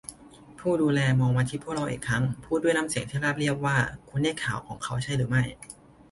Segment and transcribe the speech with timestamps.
[0.59, 3.77] ผู้ดูแลมองมาที่พวกเราอีกครั้ง พูดด้วยน้ำเสียงราบเรียบว่า
[4.09, 5.43] คุณได้ข่าวของเขาใช่หรือไม่